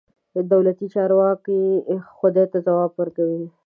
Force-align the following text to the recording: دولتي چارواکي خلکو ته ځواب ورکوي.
دولتي 0.51 0.85
چارواکي 0.93 1.61
خلکو 2.17 2.45
ته 2.51 2.57
ځواب 2.65 2.91
ورکوي. 2.95 3.43